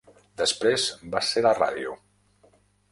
[0.41, 1.95] Després va ser la ràdio.